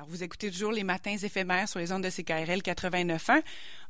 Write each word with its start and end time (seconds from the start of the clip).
Alors, 0.00 0.08
vous 0.08 0.24
écoutez 0.24 0.50
toujours 0.50 0.72
les 0.72 0.82
matins 0.82 1.14
éphémères 1.22 1.68
sur 1.68 1.78
les 1.78 1.92
ondes 1.92 2.02
de 2.02 2.08
CKRL 2.08 2.60
89.1. 2.60 3.42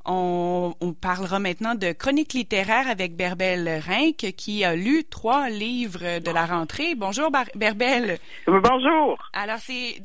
On, 0.06 0.75
on 0.80 0.92
parlera 0.92 1.38
maintenant 1.38 1.76
de 1.76 1.92
chronique 1.92 2.33
littéraire 2.33 2.88
avec 2.90 3.14
Berbelle 3.14 3.80
Rinck, 3.86 4.34
qui 4.36 4.64
a 4.64 4.74
lu 4.74 5.04
trois 5.04 5.48
livres 5.48 6.18
de 6.18 6.30
la 6.32 6.46
rentrée. 6.46 6.96
Bonjour, 6.96 7.30
Berbelle. 7.54 8.18
Bonjour. 8.48 9.18
Alors, 9.32 9.58
c'est, 9.58 10.02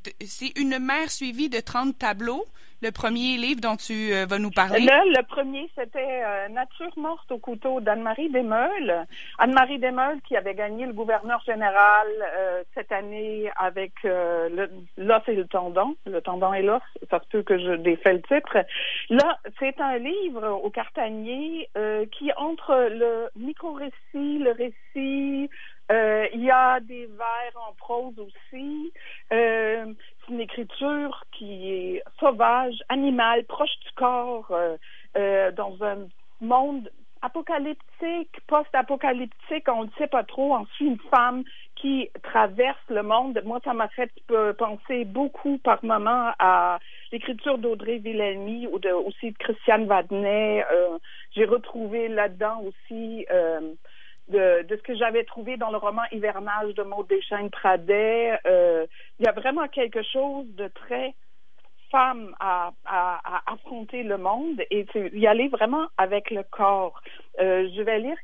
une 0.56 0.78
mère 0.78 1.10
suivie 1.10 1.50
de 1.50 1.60
30 1.60 1.98
tableaux 1.98 2.46
le 2.82 2.92
premier 2.92 3.38
livre 3.38 3.62
dont 3.62 3.76
tu 3.76 4.14
euh, 4.14 4.26
vas 4.26 4.38
nous 4.38 4.52
parler? 4.52 4.82
Le, 4.82 5.18
le 5.18 5.24
premier, 5.24 5.70
c'était 5.76 6.24
euh, 6.24 6.50
Nature 6.50 6.92
morte 6.98 7.32
au 7.32 7.38
couteau 7.38 7.80
d'Anne-Marie 7.82 8.30
Desmeules. 8.30 9.06
Anne-Marie 9.40 9.80
Desmeules 9.80 10.22
qui 10.28 10.36
avait 10.36 10.54
gagné 10.54 10.86
le 10.86 10.94
gouverneur 10.94 11.42
général 11.46 12.08
euh, 12.38 12.64
cette 12.74 12.92
année 12.92 13.50
avec 13.58 13.94
l'os 14.04 15.22
et 15.28 15.36
le 15.36 15.48
tendon. 15.48 15.95
Le 16.06 16.22
tendon 16.22 16.54
et 16.54 16.62
l'os, 16.62 16.82
ça 17.10 17.20
peut 17.20 17.44
que 17.44 17.58
je 17.58 17.74
défais 17.74 18.14
le 18.14 18.22
titre. 18.22 18.58
Là, 19.10 19.40
c'est 19.60 19.80
un 19.80 19.98
livre 19.98 20.48
au 20.64 20.70
Cartanier 20.70 21.70
qui 22.12 22.32
entre 22.38 22.90
le 22.92 23.30
micro-récit, 23.36 24.40
le 24.40 24.52
récit, 24.52 25.50
euh, 25.92 26.28
il 26.34 26.44
y 26.44 26.52
a 26.52 26.80
des 26.80 27.06
vers 27.06 27.62
en 27.68 27.74
prose 27.74 28.18
aussi. 28.18 28.92
Euh, 29.32 29.94
c'est 30.26 30.34
une 30.34 30.40
écriture 30.40 31.24
qui 31.32 31.72
est 31.72 32.04
sauvage, 32.20 32.76
animale, 32.90 33.44
proche 33.46 33.78
du 33.86 33.92
corps, 33.96 34.48
euh, 34.50 34.78
euh, 35.16 35.52
dans 35.52 35.78
un 35.84 36.08
monde 36.42 36.90
apocalyptique, 37.22 38.40
post-apocalyptique, 38.48 39.68
on 39.68 39.86
ne 39.86 39.90
sait 39.98 40.08
pas 40.08 40.24
trop. 40.24 40.56
On 40.56 40.66
suit 40.68 40.86
une 40.88 41.00
femme 41.12 41.44
traverse 42.24 42.78
le 42.90 43.04
monde. 43.04 43.42
Moi, 43.46 43.60
ça 43.64 43.74
m'a 43.74 43.88
fait 43.90 44.12
penser 44.58 45.06
beaucoup 45.06 45.58
par 45.60 45.84
moment 45.84 46.32
à 46.40 46.80
l'écriture 47.12 47.58
d'Audrey 47.58 47.98
Villelmy 47.98 48.68
ou 48.68 48.80
aussi 49.06 49.32
de 49.32 49.38
Christiane 49.38 49.86
Vadnet. 49.86 50.66
Euh, 50.72 50.98
J'ai 51.36 51.46
retrouvé 51.46 52.08
là-dedans 52.08 52.62
aussi 52.64 53.26
euh, 53.32 53.74
de, 54.30 54.66
ce 54.70 54.82
que 54.82 54.96
j'avais 54.96 55.24
trouvé 55.24 55.58
dans 55.58 55.72
le 55.72 55.78
roman 55.78 56.04
Hivernage 56.12 56.74
de 56.74 56.84
Maud 56.84 57.08
Deschênes-Pradet. 57.08 58.40
Euh, 58.46 58.86
il 59.20 59.26
y 59.26 59.30
a 59.30 59.34
vraiment 59.34 59.68
quelque 59.68 60.04
chose 60.04 60.46
de 60.56 60.68
très 60.68 61.14
femme 61.92 62.36
à, 62.40 62.72
affronter 63.48 64.04
le 64.04 64.18
monde 64.18 64.62
et 64.72 64.86
y 65.14 65.28
aller 65.28 65.48
vraiment 65.48 65.88
avec 65.98 66.32
le 66.32 66.44
corps. 66.44 67.00
Euh, 67.40 67.70
je 67.76 67.82
vais 67.82 68.00
lire 68.00 68.18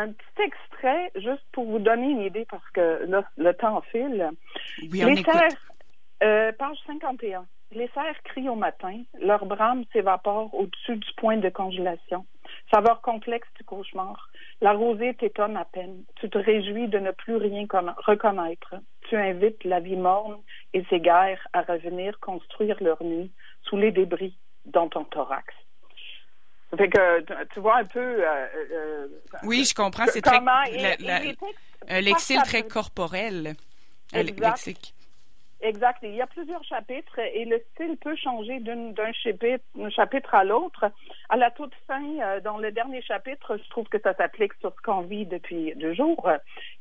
un 0.00 0.12
petit 0.12 0.42
extrait 0.42 1.10
juste 1.16 1.44
pour 1.52 1.64
vous 1.66 1.78
donner 1.78 2.10
une 2.10 2.22
idée 2.22 2.46
parce 2.50 2.68
que 2.70 3.06
le 3.36 3.54
temps 3.54 3.80
file. 3.92 4.30
Oui, 4.90 5.04
on 5.04 5.08
Les 5.08 5.22
euh, 6.22 6.52
page 6.52 6.78
51. 6.86 7.46
Les 7.72 7.88
cerfs 7.94 8.22
crient 8.24 8.48
au 8.48 8.56
matin, 8.56 9.02
leur 9.20 9.46
brame 9.46 9.84
s'évapore 9.92 10.52
au-dessus 10.54 10.96
du 10.96 11.08
point 11.16 11.36
de 11.36 11.48
congélation. 11.50 12.26
Saveur 12.72 13.00
complexe 13.00 13.46
du 13.56 13.64
cauchemar. 13.64 14.28
La 14.60 14.72
rosée 14.72 15.14
t'étonne 15.14 15.56
à 15.56 15.64
peine. 15.64 16.02
Tu 16.16 16.28
te 16.28 16.36
réjouis 16.36 16.88
de 16.88 16.98
ne 16.98 17.12
plus 17.12 17.36
rien 17.36 17.66
reconnaître. 17.98 18.74
Tu 19.08 19.16
invites 19.16 19.62
la 19.64 19.78
vie 19.78 19.96
morne 19.96 20.40
et 20.74 20.84
ses 20.90 20.98
guerres 20.98 21.46
à 21.52 21.62
revenir 21.62 22.18
construire 22.18 22.76
leur 22.82 23.02
nuit 23.04 23.30
sous 23.62 23.76
les 23.76 23.92
débris 23.92 24.36
dans 24.66 24.88
ton 24.88 25.04
thorax. 25.04 25.54
Fait 26.76 26.88
que 26.88 27.44
tu 27.52 27.60
vois 27.60 27.78
un 27.78 27.84
peu. 27.84 27.98
Euh, 27.98 28.46
euh, 28.72 29.06
oui, 29.42 29.64
je 29.64 29.74
comprends. 29.74 30.06
C'est 30.06 30.22
très. 30.22 30.38
Un 31.88 32.42
très 32.44 32.62
corporel. 32.62 33.54
Exact. 34.12 34.94
Exact. 35.62 35.98
il 36.02 36.14
y 36.14 36.22
a 36.22 36.26
plusieurs 36.26 36.64
chapitres 36.64 37.18
et 37.18 37.44
le 37.44 37.62
style 37.72 37.96
peut 37.98 38.16
changer 38.16 38.60
d'un 38.60 39.12
chapitre, 39.12 39.64
chapitre 39.90 40.34
à 40.34 40.44
l'autre. 40.44 40.86
À 41.28 41.36
la 41.36 41.50
toute 41.50 41.74
fin, 41.86 42.02
euh, 42.20 42.40
dans 42.40 42.56
le 42.56 42.72
dernier 42.72 43.02
chapitre, 43.02 43.58
je 43.58 43.68
trouve 43.70 43.86
que 43.88 44.00
ça 44.00 44.14
s'applique 44.14 44.54
sur 44.60 44.72
ce 44.74 44.80
qu'on 44.82 45.02
vit 45.02 45.26
depuis 45.26 45.74
deux 45.76 45.94
jours. 45.94 46.30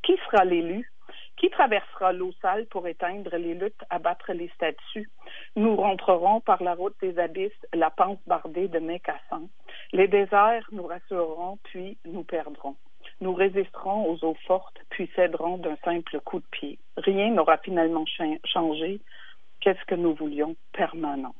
Qui 0.03 0.15
sera 0.25 0.45
l'élu? 0.45 0.89
Qui 1.37 1.49
traversera 1.49 2.13
l'eau 2.13 2.33
sale 2.41 2.65
pour 2.67 2.87
éteindre 2.87 3.35
les 3.37 3.53
luttes, 3.53 3.83
abattre 3.89 4.33
les 4.33 4.49
statues? 4.49 5.09
Nous 5.55 5.75
rentrerons 5.75 6.41
par 6.41 6.61
la 6.61 6.73
route 6.73 6.95
des 7.01 7.17
abysses, 7.17 7.51
la 7.73 7.89
pente 7.89 8.19
bardée 8.27 8.67
de 8.67 8.79
mets 8.79 8.99
cassants. 8.99 9.49
Les 9.91 10.07
déserts 10.07 10.67
nous 10.71 10.85
rassureront, 10.85 11.57
puis 11.63 11.97
nous 12.05 12.23
perdrons. 12.23 12.75
Nous 13.21 13.33
résisterons 13.33 14.09
aux 14.09 14.23
eaux 14.23 14.37
fortes, 14.45 14.77
puis 14.89 15.09
céderons 15.15 15.57
d'un 15.57 15.77
simple 15.83 16.19
coup 16.21 16.39
de 16.39 16.45
pied. 16.51 16.79
Rien 16.97 17.31
n'aura 17.31 17.57
finalement 17.57 18.05
changé. 18.45 19.01
Qu'est-ce 19.61 19.83
que 19.85 19.95
nous 19.95 20.13
voulions 20.13 20.55
permanent? 20.73 21.35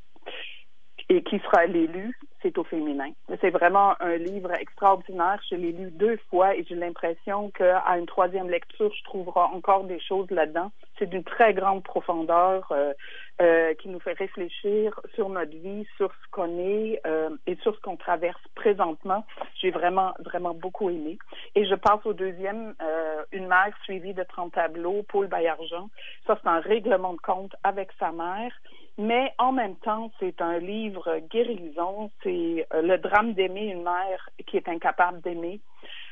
Et 1.09 1.23
qui 1.23 1.39
sera 1.39 1.65
l'élu? 1.65 2.17
C'est 2.41 2.57
au 2.57 2.63
féminin. 2.63 3.11
C'est 3.41 3.49
vraiment 3.49 3.95
un 3.99 4.15
livre 4.15 4.51
extraordinaire. 4.53 5.41
Je 5.49 5.55
l'ai 5.55 5.73
lu 5.73 5.91
deux 5.91 6.17
fois 6.29 6.55
et 6.55 6.63
j'ai 6.63 6.75
l'impression 6.75 7.49
qu'à 7.49 7.83
une 7.97 8.05
troisième 8.05 8.49
lecture, 8.49 8.93
je 8.93 9.03
trouverai 9.03 9.41
encore 9.41 9.83
des 9.83 9.99
choses 9.99 10.29
là-dedans. 10.31 10.71
C'est 10.97 11.09
d'une 11.09 11.23
très 11.23 11.53
grande 11.53 11.83
profondeur. 11.83 12.71
Euh, 12.71 12.93
euh, 13.41 13.73
qui 13.75 13.87
nous 13.87 14.01
fait 14.01 14.17
réfléchir 14.17 14.99
sur 15.15 15.29
notre 15.29 15.55
vie, 15.55 15.87
sur 15.95 16.11
ce 16.11 16.29
qu'on 16.29 16.59
est 16.59 16.99
euh, 17.07 17.29
et 17.47 17.55
sur 17.63 17.73
ce 17.73 17.79
qu'on 17.79 17.95
traverse 17.95 18.41
présentement. 18.53 19.25
J'ai 19.61 19.71
vraiment, 19.71 20.13
vraiment 20.25 20.53
beaucoup 20.53 20.89
aimé. 20.89 21.17
Et 21.59 21.65
je 21.65 21.75
passe 21.75 21.99
au 22.05 22.13
deuxième, 22.13 22.73
euh, 22.81 23.25
Une 23.33 23.47
mère 23.47 23.73
suivie 23.83 24.13
de 24.13 24.23
30 24.23 24.53
tableaux, 24.53 25.03
Paul 25.09 25.27
Bayargent. 25.27 25.89
Ça, 26.25 26.39
c'est 26.41 26.47
un 26.47 26.61
règlement 26.61 27.11
de 27.11 27.19
compte 27.19 27.53
avec 27.63 27.89
sa 27.99 28.13
mère. 28.13 28.53
Mais 28.97 29.33
en 29.37 29.51
même 29.51 29.75
temps, 29.75 30.09
c'est 30.21 30.41
un 30.41 30.57
livre 30.59 31.19
guérison. 31.29 32.11
C'est 32.23 32.65
le 32.71 32.95
drame 32.95 33.33
d'aimer 33.33 33.65
une 33.73 33.83
mère 33.83 34.29
qui 34.47 34.55
est 34.55 34.69
incapable 34.69 35.19
d'aimer. 35.19 35.59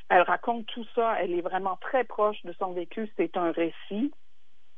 Elle 0.09 0.23
raconte 0.23 0.65
tout 0.65 0.85
ça. 0.93 1.15
Elle 1.21 1.33
est 1.33 1.41
vraiment 1.41 1.77
très 1.77 2.03
proche 2.03 2.43
de 2.43 2.53
son 2.59 2.73
vécu. 2.73 3.09
C'est 3.15 3.37
un 3.37 3.51
récit 3.51 4.11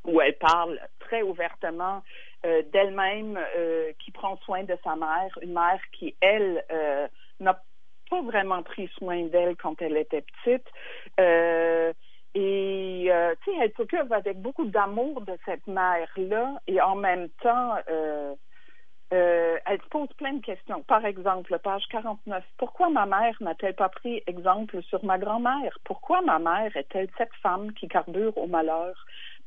où 0.06 0.22
elle 0.22 0.38
parle 0.38 0.80
très 1.00 1.24
ouvertement 1.24 2.03
euh, 2.46 2.62
d'elle-même 2.72 3.40
euh, 3.57 3.91
qui 4.03 4.12
prend 4.12 4.38
soin 4.46 4.63
de 4.66 4.78
sa 4.84 4.96
mère, 4.96 5.36
une 5.41 5.53
mère 5.53 5.81
qui, 5.94 6.16
elle, 6.22 6.63
euh, 6.72 7.07
n'a 7.40 7.59
pas 8.09 8.22
vraiment 8.22 8.64
pris 8.64 8.88
soin 8.97 9.24
d'elle 9.28 9.56
quand 9.56 9.81
elle 9.81 9.97
était 9.97 10.24
petite. 10.24 10.68
et 12.36 13.12
tu 13.44 13.52
sais, 13.52 13.58
elle 13.62 13.74
s'occupe 13.75 14.12
avec 14.12 14.42
beaucoup 14.42 14.66
d'amour 14.66 15.22
de 15.22 15.38
cette 15.46 15.66
mère-là 15.68 16.59
et 16.68 16.81
en 16.81 16.96
même 16.96 17.30
temps, 17.42 17.75
elle 19.12 19.81
se 19.81 19.90
pose 19.90 20.09
plein 20.18 20.34
de 20.34 20.42
questions. 20.42 20.84
Par 20.84 21.06
exemple, 21.06 21.58
page 21.59 21.84
49, 21.90 22.44
pourquoi 22.58 22.90
ma 22.90 23.06
mère 23.06 23.36
n'a-t-elle 23.42 23.75
pas 23.75 23.90
pris 23.90 24.22
exemple 24.28 24.81
sur 24.84 25.03
ma 25.03 25.18
grand-mère? 25.18 25.78
Pourquoi 25.84 26.22
ma 26.22 26.40
mère 26.40 26.75
est-elle 26.75 27.09
cette 27.18 27.34
femme 27.42 27.74
qui 27.74 27.88
carbure 27.88 28.38
au 28.38 28.48
malheur? 28.48 28.94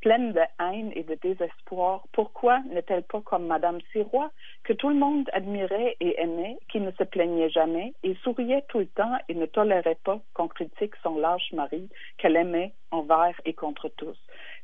Pleine 0.03 0.33
de 0.33 0.41
haine 0.61 0.93
et 0.95 1.05
de 1.05 1.15
désespoir, 1.15 2.03
pourquoi 2.13 2.59
n'est-elle 2.69 3.05
pas 3.05 3.21
comme 3.23 3.47
Madame 3.47 3.79
Sirois, 3.93 4.31
que 4.65 4.73
tout 4.73 4.89
le 4.89 4.97
monde 4.97 5.31
admirait 5.33 5.97
et 6.01 6.21
aimait, 6.21 6.59
qui 6.71 6.81
ne 6.81 6.91
se 6.91 7.05
plaignait 7.05 7.51
jamais 7.51 7.95
et 8.03 8.15
souriait 8.23 8.65
tout 8.69 8.81
le 8.81 8.87
temps 8.87 9.17
et 9.29 9.35
ne 9.35 9.47
tolérait 9.47 9.99
pas 10.05 10.21
qu'on 10.35 10.49
critique 10.49 10.95
son 11.03 11.19
lâche 11.19 11.53
mari, 11.53 11.89
qu'elle 12.19 12.37
aimait 12.37 12.75
envers 12.91 13.41
et 13.45 13.55
contre 13.55 13.89
tous? 13.89 14.19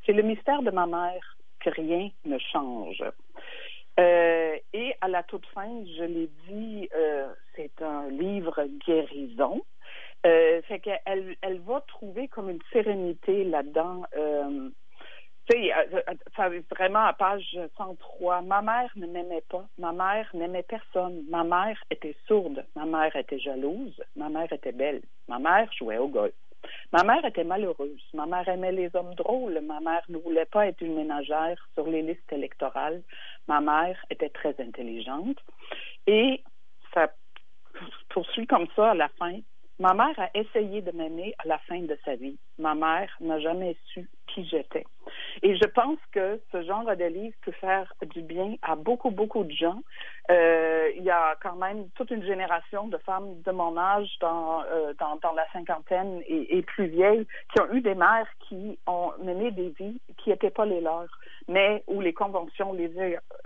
C'est 0.05 0.13
le 0.13 0.23
mystère 0.23 0.63
de 0.63 0.73
ma 0.73 0.87
mère 0.87 1.37
que 1.61 1.71
rien 1.71 2.11
ne 2.25 2.39
change. 2.39 3.03
Euh, 4.01 4.57
et 4.73 4.95
à 5.01 5.09
la 5.09 5.23
toute 5.23 5.47
fin, 5.47 5.85
je 5.97 6.05
l'ai 6.05 6.31
dit, 6.49 6.89
euh, 6.95 7.29
c'est 7.55 7.81
un 7.81 8.09
livre 8.11 8.65
guérison. 8.87 9.63
Euh, 10.27 10.61
qu'elle 10.83 11.37
elle 11.43 11.61
va 11.61 11.81
trouver 11.83 12.27
comme 12.27 12.51
une 12.51 12.63
sérénité 12.73 13.45
là-dedans. 13.45 14.03
Euh, 14.17 14.69
euh, 15.55 16.01
euh, 16.09 16.15
ça 16.37 16.49
vraiment 16.71 17.05
à 17.05 17.13
page 17.13 17.59
103. 17.77 18.43
Ma 18.43 18.63
mère 18.63 18.91
ne 18.97 19.07
m'aimait 19.07 19.45
pas. 19.49 19.67
Ma 19.79 19.93
mère 19.93 20.29
n'aimait 20.35 20.63
personne. 20.63 21.25
Ma 21.29 21.45
mère 21.45 21.83
était 21.91 22.17
sourde. 22.27 22.65
Ma 22.75 22.85
mère 22.85 23.15
était 23.17 23.39
jalouse. 23.39 24.03
Ma 24.17 24.29
mère 24.29 24.53
était 24.53 24.73
belle. 24.73 25.03
Ma 25.29 25.39
mère 25.39 25.71
jouait 25.73 25.99
au 25.99 26.09
golf. 26.09 26.35
Ma 26.93 27.05
mère 27.05 27.25
était 27.25 27.45
malheureuse. 27.45 28.03
Ma 28.15 28.27
mère 28.27 28.49
aimait 28.49 28.73
les 28.73 28.95
hommes 28.95 29.15
drôles. 29.15 29.61
Ma 29.61 29.81
mère 29.81 30.05
ne 30.09 30.19
voulait 30.19 30.47
pas 30.47 30.67
être 30.67 30.81
une 30.81 30.97
ménagère 30.97 31.57
sur 31.75 31.87
les 31.87 32.03
listes 32.03 32.33
électorales. 32.33 33.03
Ma 33.47 33.61
mère 33.61 33.99
était 34.11 34.31
très 34.31 34.55
intelligente. 34.61 35.39
Et 36.07 36.43
ça 36.93 37.13
poursuit 38.11 38.47
comme 38.47 38.67
ça 38.75 38.91
à 38.91 38.95
la 38.95 39.09
fin. 39.09 39.39
Ma 39.79 39.95
mère 39.95 40.19
a 40.19 40.29
essayé 40.35 40.83
de 40.83 40.91
m'aimer 40.91 41.35
à 41.39 41.47
la 41.47 41.59
fin 41.59 41.81
de 41.81 41.97
sa 42.05 42.17
vie. 42.17 42.37
Ma 42.59 42.75
mère 42.75 43.11
n'a 43.21 43.39
jamais 43.39 43.77
su 43.93 44.09
qui 44.27 44.45
j'étais. 44.45 44.85
Et 45.43 45.57
je 45.57 45.67
pense 45.67 45.99
que 46.13 46.41
ce 46.53 46.63
genre 46.63 46.85
de 46.85 47.05
livre 47.05 47.37
peut 47.45 47.53
faire 47.53 47.93
du 48.07 48.23
bien 48.23 48.55
à 48.63 48.77
beaucoup, 48.77 49.11
beaucoup 49.11 49.45
de 49.45 49.53
gens. 49.53 49.81
Euh, 50.31 50.91
il 50.97 51.05
y 51.05 51.11
a 51.11 51.37
quand 51.43 51.57
même 51.57 51.89
toute 51.95 52.11
une 52.11 52.25
génération 52.25 52.89
de 52.89 52.99
femmes 52.99 53.41
de 53.43 53.51
mon 53.51 53.77
âge 53.77 54.11
dans, 54.21 54.63
euh, 54.65 54.93
dans, 54.99 55.17
dans, 55.17 55.33
la 55.33 55.47
cinquantaine 55.53 56.23
et, 56.27 56.63
plus 56.63 56.87
vieilles 56.87 57.27
qui 57.53 57.63
ont 57.63 57.73
eu 57.73 57.81
des 57.81 57.95
mères 57.95 58.29
qui 58.41 58.79
ont 58.87 59.13
mené 59.23 59.51
des 59.53 59.71
vies 59.79 60.01
qui 60.19 60.31
n'étaient 60.31 60.51
pas 60.51 60.67
les 60.67 60.81
leurs, 60.81 61.09
mais 61.47 61.83
où 61.87 62.01
les 62.01 62.13
conventions 62.13 62.73
les, 62.73 62.91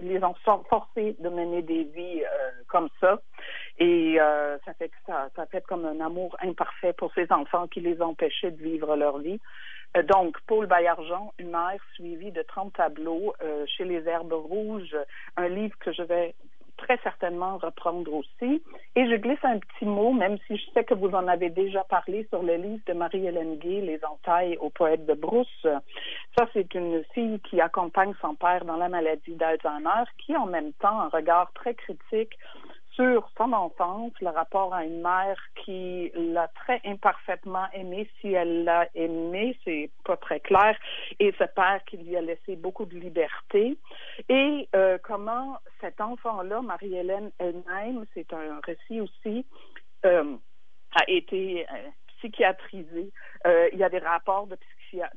les 0.00 0.24
ont 0.24 0.34
forcées 0.68 1.16
de 1.20 1.28
mener 1.28 1.62
des 1.62 1.84
vies 1.84 2.22
euh, 2.22 2.50
comme 2.68 2.88
ça. 3.00 3.20
Et 3.78 4.20
euh, 4.20 4.58
ça 4.64 4.74
fait 4.74 4.88
que 4.88 4.96
ça, 5.06 5.28
ça 5.36 5.46
fait 5.46 5.64
comme 5.66 5.84
un 5.84 6.00
amour 6.00 6.36
imparfait 6.42 6.92
pour 6.92 7.12
ces 7.14 7.30
enfants 7.30 7.68
qui 7.68 7.80
les 7.80 8.00
empêchaient 8.02 8.50
de 8.50 8.62
vivre 8.62 8.96
leur 8.96 9.18
vie. 9.18 9.40
Euh, 9.96 10.02
donc, 10.02 10.38
Paul 10.46 10.66
Baillargeon, 10.66 11.32
une 11.38 11.50
mère 11.50 11.81
suivie 11.94 12.32
de 12.32 12.42
30 12.42 12.72
tableaux 12.74 13.34
euh, 13.42 13.64
chez 13.66 13.84
les 13.84 14.06
Herbes 14.08 14.32
Rouges, 14.32 14.96
un 15.36 15.48
livre 15.48 15.76
que 15.78 15.92
je 15.92 16.02
vais 16.02 16.34
très 16.76 16.98
certainement 17.02 17.58
reprendre 17.58 18.12
aussi. 18.12 18.62
Et 18.96 19.08
je 19.08 19.16
glisse 19.16 19.44
un 19.44 19.58
petit 19.58 19.84
mot, 19.84 20.12
même 20.12 20.38
si 20.46 20.56
je 20.56 20.70
sais 20.72 20.84
que 20.84 20.94
vous 20.94 21.10
en 21.10 21.28
avez 21.28 21.50
déjà 21.50 21.84
parlé 21.84 22.26
sur 22.30 22.42
le 22.42 22.56
livre 22.56 22.82
de 22.86 22.92
Marie-Hélène 22.92 23.58
Gay, 23.58 23.80
Les 23.80 24.00
entailles 24.04 24.56
au 24.60 24.70
poète 24.70 25.06
de 25.06 25.14
Brousse. 25.14 25.66
Ça, 26.36 26.48
c'est 26.52 26.74
une 26.74 27.04
fille 27.14 27.40
qui 27.40 27.60
accompagne 27.60 28.14
son 28.20 28.34
père 28.34 28.64
dans 28.64 28.76
la 28.76 28.88
maladie 28.88 29.34
d'Alzheimer, 29.34 30.04
qui 30.18 30.36
en 30.36 30.46
même 30.46 30.72
temps 30.74 31.00
un 31.00 31.08
regard 31.08 31.52
très 31.52 31.74
critique 31.74 32.36
sur 32.94 33.28
son 33.36 33.52
enfance, 33.52 34.12
le 34.20 34.28
rapport 34.28 34.74
à 34.74 34.84
une 34.84 35.00
mère 35.00 35.38
qui 35.64 36.10
l'a 36.14 36.48
très 36.48 36.80
imparfaitement 36.84 37.66
aimé, 37.72 38.08
si 38.20 38.32
elle 38.32 38.64
l'a 38.64 38.88
aimé, 38.94 39.56
c'est 39.64 39.90
pas 40.04 40.16
très 40.16 40.40
clair, 40.40 40.76
et 41.18 41.32
ce 41.38 41.44
père 41.44 41.80
qui 41.86 41.96
lui 41.98 42.16
a 42.16 42.20
laissé 42.20 42.56
beaucoup 42.56 42.84
de 42.84 42.96
liberté, 42.98 43.78
et 44.28 44.68
euh, 44.74 44.98
comment 45.02 45.58
cet 45.80 46.00
enfant-là, 46.00 46.60
Marie-Hélène 46.62 47.30
elle-même, 47.38 48.04
c'est 48.14 48.32
un 48.32 48.60
récit 48.64 49.00
aussi, 49.00 49.46
euh, 50.04 50.36
a 50.94 51.10
été 51.10 51.66
euh, 52.22 52.28
psychiatrisé. 52.28 53.10
Euh, 53.46 53.68
il 53.72 53.78
y 53.78 53.84
a 53.84 53.88
des 53.88 53.98
rapports 53.98 54.46
de 54.46 54.56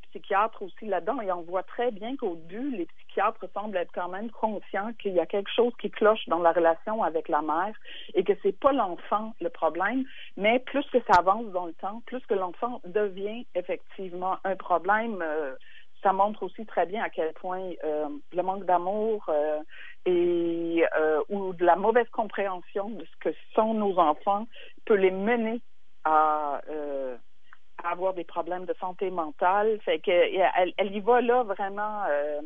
psychiatres 0.09 0.61
aussi 0.61 0.85
là-dedans 0.85 1.19
et 1.21 1.31
on 1.31 1.41
voit 1.41 1.63
très 1.63 1.91
bien 1.91 2.15
qu'au 2.15 2.35
début, 2.35 2.77
les 2.77 2.85
psychiatres 2.85 3.45
semblent 3.53 3.77
être 3.77 3.91
quand 3.93 4.07
même 4.07 4.29
conscients 4.31 4.93
qu'il 4.93 5.13
y 5.13 5.19
a 5.19 5.25
quelque 5.25 5.51
chose 5.53 5.73
qui 5.79 5.89
cloche 5.91 6.27
dans 6.27 6.39
la 6.39 6.53
relation 6.53 7.03
avec 7.03 7.27
la 7.27 7.41
mère 7.41 7.75
et 8.13 8.23
que 8.23 8.33
c'est 8.41 8.57
pas 8.57 8.71
l'enfant 8.71 9.33
le 9.41 9.49
problème, 9.49 10.05
mais 10.37 10.59
plus 10.59 10.85
que 10.91 10.99
ça 11.11 11.19
avance 11.19 11.47
dans 11.51 11.65
le 11.65 11.73
temps, 11.73 12.01
plus 12.05 12.25
que 12.25 12.33
l'enfant 12.33 12.81
devient 12.85 13.45
effectivement 13.53 14.37
un 14.43 14.55
problème. 14.55 15.21
Euh, 15.21 15.55
ça 16.01 16.13
montre 16.13 16.43
aussi 16.43 16.65
très 16.67 16.85
bien 16.85 17.03
à 17.03 17.09
quel 17.09 17.33
point 17.33 17.71
euh, 17.83 18.07
le 18.31 18.43
manque 18.43 18.65
d'amour 18.65 19.27
et 20.05 20.85
ou 21.29 21.53
de 21.53 21.65
la 21.65 21.75
mauvaise 21.75 22.07
compréhension 22.09 22.89
de 22.89 23.03
ce 23.03 23.17
que 23.19 23.35
sont 23.55 23.73
nos 23.73 23.97
enfants 23.97 24.45
peut 24.85 24.93
les 24.93 25.09
mener 25.09 25.61
à, 26.05 26.61
euh, 26.69 27.17
avoir 27.83 28.13
des 28.13 28.23
problèmes 28.23 28.65
de 28.65 28.73
santé 28.79 29.09
mentale. 29.11 29.79
Fait 29.83 29.99
que 29.99 30.11
elle, 30.11 30.95
y 30.95 30.99
va 31.01 31.21
là 31.21 31.43
vraiment 31.43 32.03
euh, 32.09 32.41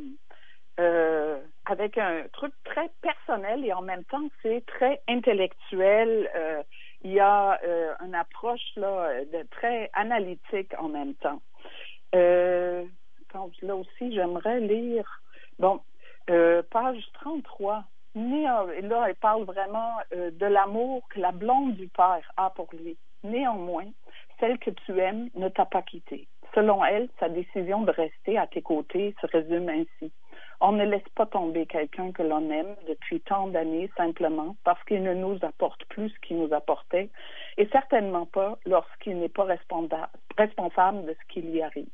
euh, 0.80 1.40
avec 1.66 1.98
un 1.98 2.24
truc 2.34 2.54
très 2.64 2.90
personnel 3.02 3.64
et 3.64 3.74
en 3.74 3.82
même 3.82 4.04
temps 4.06 4.28
c'est 4.42 4.66
très 4.66 5.02
intellectuel. 5.08 6.30
Il 7.02 7.12
y 7.12 7.20
a 7.20 7.60
une 8.04 8.16
approche 8.16 8.76
là 8.76 9.24
de 9.26 9.48
très 9.52 9.90
analytique 9.94 10.74
en 10.78 10.90
même 10.90 11.14
temps. 11.16 11.42
Là 12.14 13.76
aussi 13.76 14.14
j'aimerais 14.14 14.60
lire 14.62 15.22
bon 15.60 15.80
page 16.28 17.04
33 17.14 17.84
là, 18.16 18.66
elle 19.08 19.16
parle 19.16 19.44
vraiment 19.44 19.94
de 20.12 20.46
l'amour 20.46 21.08
que 21.10 21.20
la 21.20 21.32
blonde 21.32 21.76
du 21.76 21.88
père 21.88 22.32
a 22.38 22.50
pour 22.50 22.68
lui. 22.74 22.98
Néanmoins, 23.24 23.92
celle 24.40 24.58
que 24.60 24.70
tu 24.70 25.00
aimes 25.00 25.30
ne 25.36 25.50
t'a 25.50 25.66
pas 25.66 25.82
quitté. 25.82 26.28
Selon 26.56 26.84
elle, 26.84 27.10
sa 27.20 27.30
décision 27.30 27.82
de 27.82 27.92
rester 27.92 28.38
à 28.38 28.48
tes 28.48 28.62
côtés 28.62 29.16
se 29.22 29.28
résume 29.28 29.70
ainsi. 29.70 30.12
On 30.62 30.74
ne 30.74 30.84
laisse 30.84 31.08
pas 31.16 31.26
tomber 31.26 31.66
quelqu'un 31.66 32.12
que 32.12 32.24
l'on 32.24 32.50
aime 32.50 32.76
depuis 32.88 33.22
tant 33.22 33.48
d'années 33.48 33.90
simplement 33.96 34.56
parce 34.64 34.84
qu'il 34.84 35.04
ne 35.04 35.14
nous 35.14 35.38
apporte 35.42 35.86
plus 35.86 36.10
ce 36.10 36.20
qu'il 36.20 36.38
nous 36.38 36.54
apportait 36.54 37.10
et 37.58 37.68
certainement 37.68 38.26
pas 38.26 38.58
lorsqu'il 38.66 39.20
n'est 39.20 39.30
pas 39.30 39.46
responsable 40.38 41.06
de 41.06 41.14
ce 41.14 41.34
qui 41.34 41.42
lui 41.42 41.62
arrive. 41.62 41.88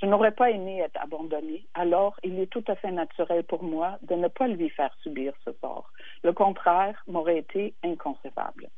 Je 0.00 0.06
n'aurais 0.06 0.32
pas 0.32 0.50
aimé 0.50 0.80
être 0.80 1.00
abandonné, 1.00 1.64
alors 1.74 2.18
il 2.24 2.40
est 2.40 2.50
tout 2.50 2.64
à 2.66 2.74
fait 2.74 2.90
naturel 2.90 3.44
pour 3.44 3.62
moi 3.62 3.98
de 4.02 4.14
ne 4.14 4.26
pas 4.26 4.48
lui 4.48 4.68
faire 4.70 4.92
subir 5.02 5.32
ce 5.44 5.52
sort. 5.60 5.92
Le 6.24 6.32
contraire 6.32 7.00
m'aurait 7.06 7.38
été 7.38 7.74
inconcevable. 7.84 8.68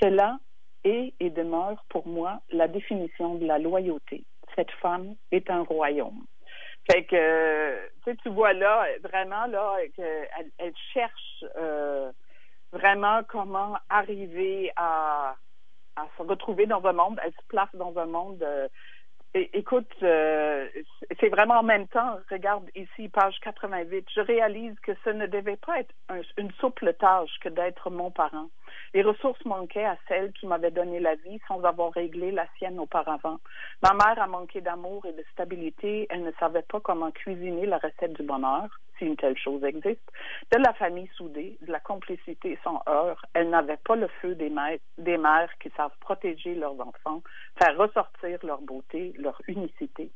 Cela 0.00 0.38
est 0.84 1.14
et 1.20 1.30
demeure 1.30 1.84
pour 1.88 2.06
moi 2.06 2.40
la 2.50 2.68
définition 2.68 3.36
de 3.36 3.46
la 3.46 3.58
loyauté. 3.58 4.24
Cette 4.54 4.70
femme 4.82 5.14
est 5.30 5.50
un 5.50 5.62
royaume. 5.62 6.24
Fait 6.90 7.04
que, 7.04 8.14
tu, 8.22 8.28
vois 8.30 8.54
là, 8.54 8.86
vraiment, 9.02 9.46
là, 9.46 9.76
qu'elle 9.94 10.50
elle 10.56 10.72
cherche 10.94 11.44
euh, 11.56 12.10
vraiment 12.72 13.20
comment 13.28 13.76
arriver 13.90 14.72
à, 14.76 15.36
se 16.16 16.22
retrouver 16.22 16.66
dans 16.66 16.84
un 16.86 16.92
monde, 16.92 17.20
elle 17.24 17.32
se 17.32 17.46
place 17.48 17.68
dans 17.74 17.96
un 17.98 18.06
monde 18.06 18.42
euh, 18.42 18.68
écoute, 19.34 19.90
euh, 20.02 20.66
c'est 21.20 21.28
vraiment 21.28 21.58
en 21.58 21.62
même 21.62 21.86
temps, 21.88 22.18
regarde 22.30 22.64
ici, 22.74 23.08
page 23.08 23.36
88, 23.42 24.06
je 24.14 24.20
réalise 24.20 24.74
que 24.80 24.92
ce 25.04 25.10
ne 25.10 25.26
devait 25.26 25.56
pas 25.56 25.80
être 25.80 25.94
une 26.36 26.50
souple 26.52 26.94
tâche 26.94 27.30
que 27.40 27.48
d'être 27.48 27.90
mon 27.90 28.10
parent. 28.10 28.48
Les 28.94 29.02
ressources 29.02 29.44
manquaient 29.44 29.84
à 29.84 29.96
celle 30.08 30.32
qui 30.32 30.46
m'avait 30.46 30.70
donné 30.70 31.00
la 31.00 31.14
vie 31.14 31.40
sans 31.46 31.62
avoir 31.64 31.92
réglé 31.92 32.30
la 32.30 32.46
sienne 32.56 32.80
auparavant. 32.80 33.38
Ma 33.82 33.92
mère 33.94 34.22
a 34.22 34.26
manqué 34.26 34.60
d'amour 34.60 35.04
et 35.06 35.12
de 35.12 35.24
stabilité. 35.32 36.06
Elle 36.10 36.22
ne 36.22 36.32
savait 36.38 36.62
pas 36.62 36.80
comment 36.80 37.10
cuisiner 37.10 37.66
la 37.66 37.78
recette 37.78 38.14
du 38.14 38.22
bonheur, 38.22 38.68
si 38.98 39.04
une 39.04 39.16
telle 39.16 39.36
chose 39.36 39.62
existe. 39.64 40.10
De 40.52 40.58
la 40.58 40.72
famille 40.74 41.10
soudée, 41.16 41.58
de 41.62 41.70
la 41.72 41.80
complicité 41.80 42.58
sans 42.64 42.82
heurts, 42.88 43.24
elle 43.34 43.50
n'avait 43.50 43.78
pas 43.78 43.96
le 43.96 44.08
feu 44.20 44.34
des, 44.34 44.48
mères, 44.48 45.58
qui 45.60 45.70
savent 45.76 45.96
protéger 46.00 46.54
leurs 46.54 46.80
enfants, 46.80 47.22
faire 47.60 47.76
ressortir 47.76 48.38
leur 48.42 48.60
beauté, 48.62 49.12
leur 49.18 49.40
unicité. 49.48 50.10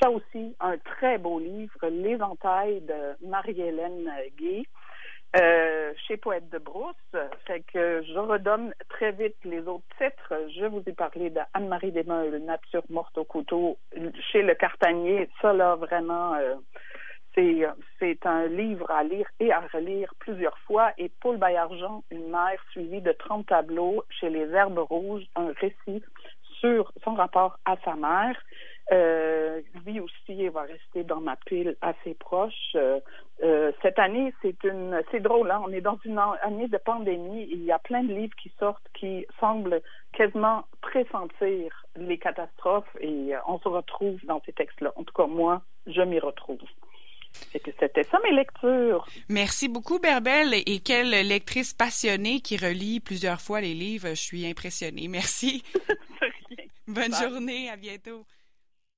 Ça 0.00 0.10
aussi, 0.10 0.54
un 0.60 0.76
très 0.78 1.18
beau 1.18 1.38
livre, 1.38 1.86
Les 1.88 2.20
entailles 2.20 2.82
de 2.82 3.26
Marie-Hélène 3.26 4.10
Gay. 4.36 4.64
Euh, 5.34 5.92
chez 6.06 6.16
Poète 6.16 6.48
de 6.50 6.58
Brousse. 6.58 6.94
Fait 7.46 7.60
que 7.60 8.02
je 8.02 8.18
redonne 8.18 8.72
très 8.88 9.12
vite 9.12 9.36
les 9.44 9.60
autres 9.66 9.84
titres. 9.98 10.32
Je 10.56 10.64
vous 10.66 10.82
ai 10.86 10.92
parlé 10.92 11.30
d'Anne-Marie 11.30 11.92
Desmeules, 11.92 12.38
Nature 12.38 12.84
morte 12.88 13.18
au 13.18 13.24
couteau, 13.24 13.76
chez 14.32 14.42
Le 14.42 14.54
Cartanier. 14.54 15.28
Ça, 15.42 15.52
là, 15.52 15.74
vraiment, 15.74 16.34
euh, 16.34 16.54
c'est, 17.34 18.26
un 18.26 18.46
livre 18.46 18.90
à 18.90 19.02
lire 19.04 19.26
et 19.40 19.52
à 19.52 19.60
relire 19.72 20.14
plusieurs 20.18 20.58
fois. 20.60 20.92
Et 20.96 21.10
Paul 21.20 21.36
Baillargeon, 21.36 22.02
une 22.10 22.30
mère 22.30 22.62
suivie 22.70 23.02
de 23.02 23.12
30 23.12 23.46
tableaux 23.46 24.04
chez 24.08 24.30
Les 24.30 24.48
Herbes 24.52 24.78
Rouges, 24.78 25.24
un 25.34 25.52
récit 25.60 26.02
sur 26.60 26.90
son 27.04 27.14
rapport 27.14 27.58
à 27.66 27.76
sa 27.84 27.94
mère. 27.94 28.40
Euh, 28.92 29.60
lui 29.84 29.98
aussi, 29.98 30.14
il 30.28 30.50
va 30.50 30.62
rester 30.62 31.02
dans 31.02 31.20
ma 31.20 31.36
pile 31.36 31.76
assez 31.80 32.14
proche. 32.14 32.54
Euh, 32.76 33.00
euh, 33.42 33.72
cette 33.82 33.98
année, 33.98 34.32
c'est 34.42 34.62
une, 34.64 35.02
c'est 35.10 35.20
drôle, 35.20 35.50
hein? 35.50 35.60
on 35.66 35.72
est 35.72 35.80
dans 35.80 35.98
une 36.04 36.18
année 36.18 36.68
de 36.68 36.78
pandémie. 36.78 37.48
Il 37.50 37.64
y 37.64 37.72
a 37.72 37.78
plein 37.80 38.04
de 38.04 38.14
livres 38.14 38.36
qui 38.40 38.52
sortent 38.58 38.86
qui 38.94 39.26
semblent 39.40 39.82
quasiment 40.12 40.64
pressentir 40.82 41.84
les 41.96 42.18
catastrophes 42.18 42.96
et 43.00 43.32
on 43.46 43.58
se 43.58 43.68
retrouve 43.68 44.24
dans 44.24 44.40
ces 44.46 44.52
textes-là. 44.52 44.92
En 44.96 45.02
tout 45.02 45.14
cas, 45.14 45.26
moi, 45.26 45.62
je 45.86 46.02
m'y 46.02 46.20
retrouve. 46.20 46.60
C'était 47.52 48.04
ça 48.04 48.18
mes 48.24 48.34
lectures. 48.34 49.06
Merci 49.28 49.68
beaucoup, 49.68 49.98
Berbelle. 49.98 50.54
Et 50.66 50.80
quelle 50.80 51.10
lectrice 51.10 51.74
passionnée 51.74 52.40
qui 52.40 52.56
relit 52.56 53.00
plusieurs 53.00 53.40
fois 53.40 53.60
les 53.60 53.74
livres. 53.74 54.08
Je 54.10 54.14
suis 54.14 54.46
impressionnée. 54.46 55.08
Merci. 55.08 55.62
Bonne 56.86 57.14
journée. 57.14 57.68
À 57.68 57.76
bientôt. 57.76 58.24